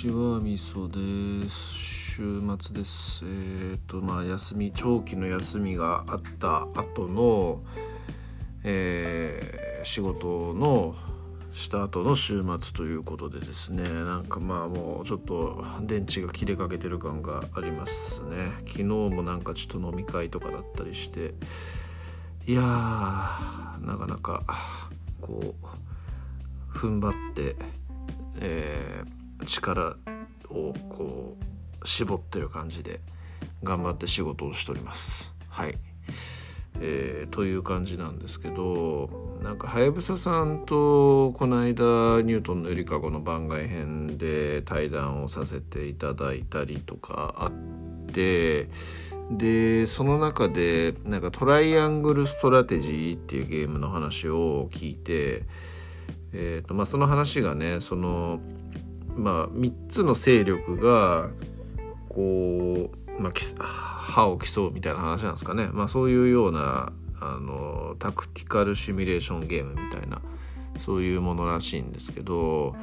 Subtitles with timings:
[0.00, 1.74] ちはみそです
[2.14, 7.60] 週末ですえっ、とまあ休み長期の休みがあった後の、
[8.62, 10.94] えー仕事の
[11.52, 18.52] した後の週末ということでですねなんかまあもうちょっと電池が切れかけてる感がありますね。
[18.66, 21.34] 昨日もなんかちょっと飲み会とかだったりして
[22.46, 24.44] いやーなかなか
[25.20, 25.54] こ
[26.74, 27.56] う踏ん張って、
[28.40, 29.98] えー力
[30.48, 31.36] をこ
[31.82, 33.00] う絞ってる感じで
[33.62, 35.32] 頑張って仕事をしております。
[35.48, 35.78] はい。
[36.80, 47.50] えーという感じなんですけどなんかはやぶささんとこの間ニュートンのゆりかごの番外編で対談をさせていただいたりとかあっ
[48.12, 48.68] て
[49.30, 55.44] でその中でなんかトライアングルストラテジーっていうゲームの話を聞いて、
[56.32, 58.40] えーとまあ、その話がねその、
[59.18, 61.28] まあ、3つの勢力が
[62.08, 70.22] こう、まあ、歯を競うみたいな話なんですかね、まあ、そういうようなあのタクティカルシミュレーションゲームみたいな
[70.78, 72.76] そういうものらしいんですけど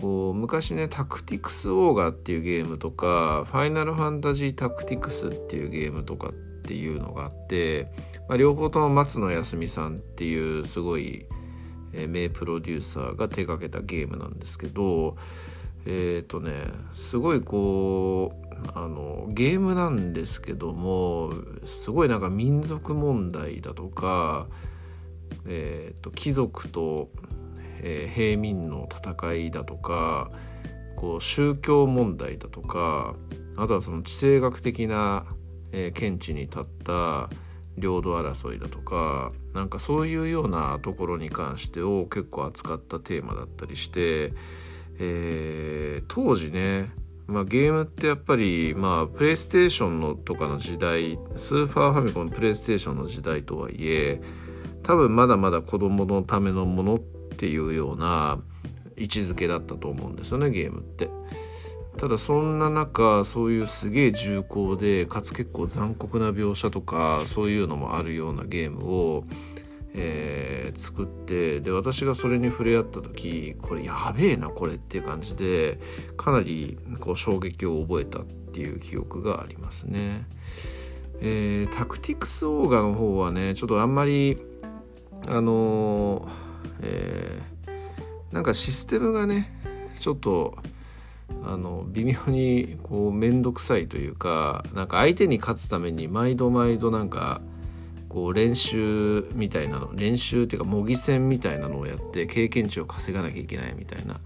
[0.00, 7.88] こう昔ねタクティクスオーガっていうゲームとかファイナルファンタジータクティクスっていうゲームとかっていうのがあって、
[8.28, 11.26] まあ、両方とも松野康美さんっていうすごい
[11.92, 15.16] 名プロデューサーが手掛けたゲームなんですけど
[15.86, 21.32] えっ、とねすごいこうあのゲームなんですけども
[21.66, 24.46] すごいなんか民族問題だとか、
[25.46, 27.10] えー、と貴族と、
[27.80, 30.30] えー平民の戦いだとか
[30.96, 33.14] こう宗教問題だとか
[33.56, 35.26] あとはその地政学的な、
[35.72, 37.28] えー見地に立った
[37.76, 44.32] 領土争いだとかなんかそういうようなところに関してを結構扱ったテーマだったりして、
[44.98, 46.90] えー当時ね、
[47.26, 54.20] まあ、ゲームってやっぱり、まあ、プレイステーションのとかの時代スーパーファミコンプレイステーションの時代とはいえ
[54.82, 58.38] 多分まだまだ子供のためのものっていうような
[58.96, 61.08] 位置づけだったと思うんですよねゲームって。
[61.96, 69.24] ただそんな中そういうすげえ重厚でかつ結構残酷な描写とかそういうのもあるようなゲームを、
[69.94, 75.78] えー作ってで私がそれに触れ合った時これやべえなこれっていう感じで
[76.16, 80.26] かなりこう衝撃を覚えたっていう記憶がありますね。
[81.20, 84.38] えータクティクスオーガの方はねちょっとあんまり
[85.28, 86.28] あの
[86.80, 89.52] えーなんかシステムがね
[90.00, 90.58] ちょっと
[91.44, 97.40] あの微妙にこう面倒くさいというかなんか相手に勝つために毎度毎度なんか
[98.14, 104.20] こう練習みたいなの練習っていうか模擬戦みたいなのをやって経験値を稼がなきゃいけないみたいな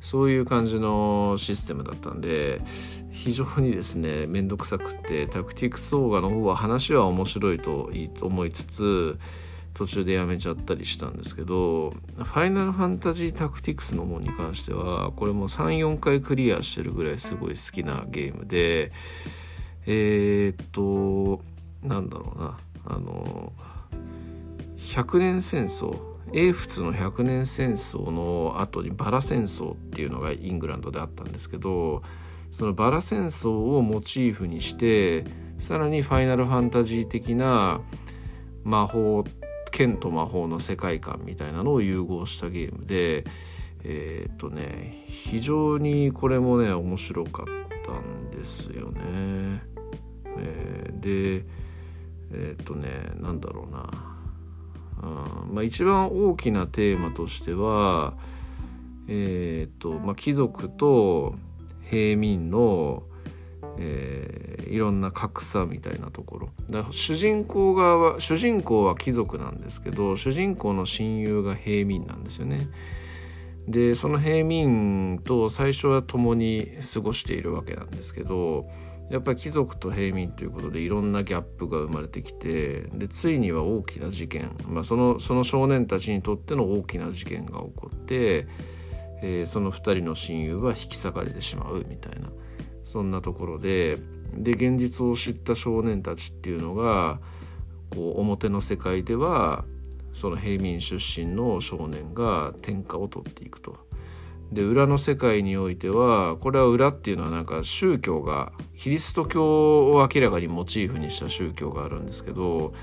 [0.00, 2.60] そういう感じのシステムだったんで
[3.10, 9.18] 非常にですね面倒くさくってタクティクスオーガの方は話は面白いと思いつつ
[9.74, 18.92] 途中でやめちゃったりしたんですけどファイナルファンタジータクティクスの方に関してはこれも34回クリアしてるぐらいすごい好きなゲームで
[19.86, 21.42] えー、っと
[21.82, 23.52] なんだろうなあの
[24.78, 25.98] 100年戦争
[26.32, 32.02] 英仏の100年戦争の後にバラ戦争っていうのがイングランドであったんですけど
[32.50, 35.24] そのバラ戦争をモチーフにして
[35.58, 37.80] さらにファイナルファンタジー的な
[38.64, 39.24] 魔法
[39.70, 43.24] 剣と魔法の世界観みたいなのを融合したゲームで
[43.84, 47.46] えーっとね非常にこれもね面白かっ
[47.84, 49.62] たんですよね。
[50.38, 51.44] えーで
[52.32, 53.90] えーっとねなんだろうな
[55.04, 58.14] あーまあ、一番大きなテーマとしては
[59.08, 61.34] えーっとまあ、貴族と
[61.90, 63.02] 平民の
[63.78, 72.70] えーいろんな格差みたいなところだから主人公側は主人公は貴族なんですけど主人公の親友が平民なんですよね。
[73.68, 78.66] でその平民と最初は共に過ごしているわけなんですけど
[79.10, 88.46] やっぱり貴族と平民ということでいろんなギャップが生まれてきてでついには大きな事件、まあ、そのその少年たちにとっての大きな事件が起こって、
[89.22, 92.28] えーその2人の親友は引き裂かれてしまうみたいな
[92.84, 93.98] そんなところで
[94.34, 97.20] で現実を知った少年たちっていうのが
[97.94, 99.64] こう表の世界では
[100.14, 103.76] その平民出身の少年が天下を取っていくと。
[104.52, 112.74] で裏の世界においてはこれは裏っていうのはなんか宗教がキリスト教を明らかにモチーフにした宗教があるんですけど、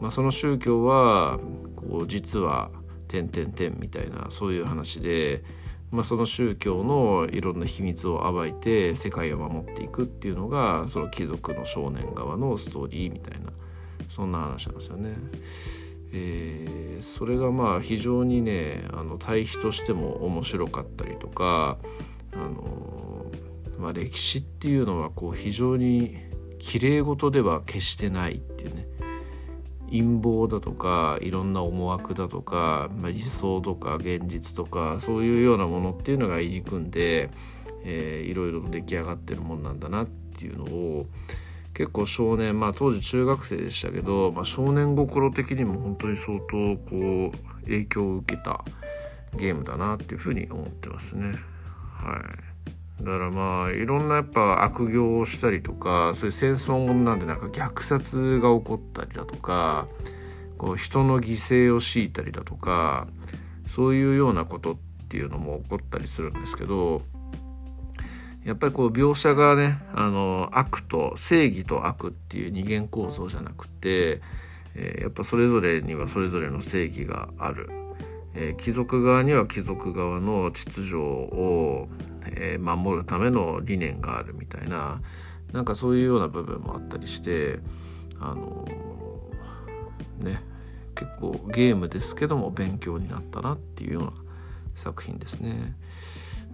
[0.00, 1.40] まあ、その宗教は
[1.74, 2.70] こう実は
[3.08, 5.42] 点々点みたいなそういう話で
[5.90, 13.52] まあ、その宗教のいろんな秘密を暴いて世界を守っていくっていうのがその貴族の少年側のストーリーみたいな
[14.08, 15.14] そんな話なんですよね。
[16.12, 21.78] えー、それがまあ非常にねあの対比としても面白かったりとか、
[22.32, 23.26] あの
[23.78, 26.16] まあ、歴史っていうのはこう非常に
[26.58, 28.86] きれい事では決してないっていうね
[29.90, 37.30] 陰謀だとかいろんな思惑だとか、まあ、理想とか現実とかそういうようなものっていうのが入り組んで、
[37.84, 41.06] えー、いろいろ出来上がってるもんなんだなっていうのを
[41.76, 48.64] 結構少年まあ当時中学生でしたけど、まあ、少年心的にも本当に相当こう影響を受けた
[49.36, 51.26] ゲームだなっていうふうに思ってますね。
[51.26, 52.46] はい
[53.04, 59.86] だからまあいろんなやっぱ悪行をしたりとかそういう戦争もなんでなんか虐殺が起こったりだとか
[60.56, 63.06] こう人の犠牲を強いたりだとか
[63.68, 64.76] そういうようなことっ
[65.10, 67.02] ていうのも起こったりするんですけど
[68.46, 74.22] やっぱりこう描写がねあの悪と正義と悪っていう二元構造じゃなくて、
[74.74, 77.68] えー、やっぱそれぞれにはそれぞれの正義がある、
[78.34, 81.88] えー、貴族側には貴族側の秩序を
[82.28, 85.00] えー、守るための理念があるみたいな
[85.52, 87.60] なんかそういうような部分もあったりして
[88.18, 88.66] あの、
[90.18, 90.42] ね
[90.94, 94.12] 結構ゲームですけども勉強になったなっていうような
[94.74, 95.76] 作品ですね。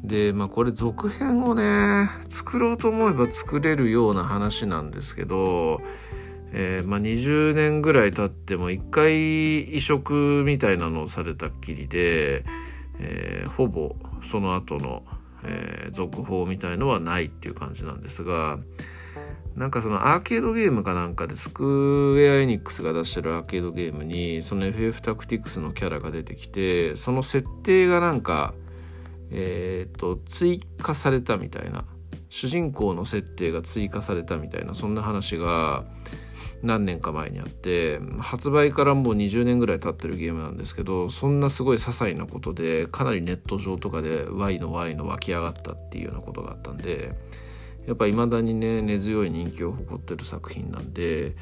[0.03, 5.81] でまあこれ続編をね作ろうと思えば作れるような話なんですけど、
[6.53, 12.45] えー、まあ、20年ぐらい経っても一回移植みたいなのをされたっきりで、
[12.99, 13.97] えー、ほぼ
[14.31, 15.03] その後の
[15.45, 18.59] えー、続報みたいのはないっていう感じなんですが
[19.57, 28.55] なんかそのアーケードゲームかなんかでスクエア・エニックスが出してるアーケードゲームにその FF タクティクスのキャラが出てきてその設定がなんか
[29.33, 31.85] えっ、と追加されたみたいな。
[32.29, 34.75] 主人公の設定が追加されたみたいな。
[34.75, 35.85] そんな話が
[36.63, 47.13] 何年か前にあって発売からもう20年ぐらい経ってるゲームなんですけどそんなすごい些細なことでかなりネット上とかで Y の Y の湧き上がったっていうようなことがあったんで
[47.87, 51.35] やっぱ未だにね根強い人気を誇ってる作品なんで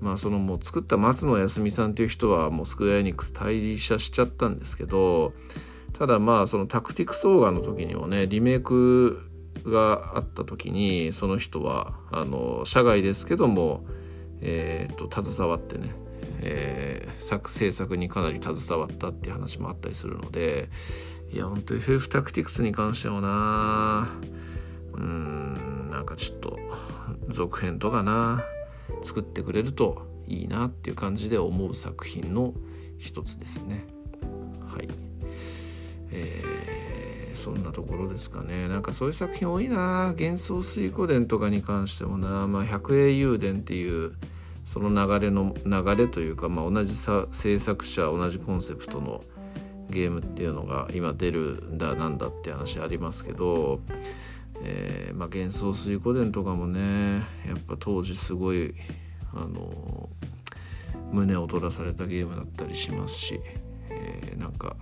[0.00, 5.34] まあそのもう作った松野康美さんっていう人はもうスクエアエニックス退社しちゃったんですけど
[5.92, 9.20] ただまあそのタクティクスオーガの時にもねリメイク
[9.64, 13.84] があった時にその人はあの社外ですけども
[14.42, 15.94] えーと、携わってね、
[16.40, 20.68] えー、作制作にかなり携わったっていう話もあったりするので
[21.32, 24.10] いや本当に FF タクティクスに関してもな
[24.94, 26.58] うんなんかちょっと
[27.28, 28.44] 続編とかな
[29.02, 32.52] 作ってくれるといいなっていう感じで思う作品の
[32.98, 33.91] 一つですね。
[37.42, 38.68] そんなところですかね。
[38.68, 40.14] なんかそういう作品多いな。
[40.16, 42.46] 幻想水湖伝とかに関してもな。
[42.46, 44.12] まあ百栄雄伝っていう
[44.64, 49.24] その流れの流れというか、まあ、同じさ制作者同じコンセプトの
[49.90, 53.80] ゲームっていうのが今出るんだなんだって話ありますけど、
[54.62, 58.74] えーまあ、幻想水湖伝とかもねやっぱ当時すごい
[59.34, 60.08] あの
[61.10, 63.40] 胸を取らされたゲームだったりしますし、
[63.90, 64.76] えー、なんか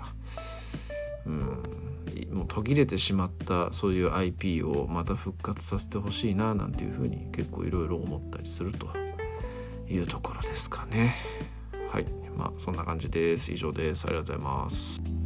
[1.27, 1.80] うん
[2.51, 8.89] 途切れてしまったそういう IP をまた復活させてほしいななんていうふうに結構いろいろ思ったりすると
[9.89, 11.15] いうところですかね。
[11.93, 12.07] はい。
[12.37, 13.53] まあそんな感じです。
[13.53, 14.05] 以上です。
[14.07, 15.20] ありがとうございます。